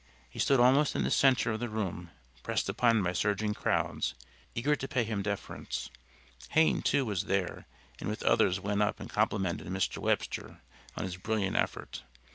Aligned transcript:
He 0.27 0.39
stood 0.39 0.59
almost 0.59 0.95
in 0.95 1.03
the 1.03 1.11
center 1.11 1.51
of 1.51 1.59
the 1.59 1.69
room 1.69 2.09
pressed 2.41 2.67
upon 2.69 3.03
by 3.03 3.13
surging 3.13 3.53
crowds 3.53 4.15
eager 4.55 4.75
to 4.75 4.87
pay 4.87 5.03
him 5.03 5.21
deference. 5.21 5.91
Hayne, 6.53 6.81
too, 6.81 7.05
was 7.05 7.25
there, 7.25 7.67
and 7.99 8.09
with 8.09 8.23
others 8.23 8.59
went 8.59 8.81
up 8.81 8.99
and 8.99 9.11
complimented 9.11 9.67
Mr. 9.67 9.99
Webster 9.99 10.59
on 10.97 11.03
his 11.03 11.17
brilliant 11.17 11.55
effort. 11.55 12.01